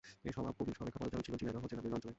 [0.27, 2.09] এই স্বভাব কবির সর্বাপেক্ষা পদচারণা ছিল ঝিনাইদহ জেলার বিভিন্ন অঞ্চলে।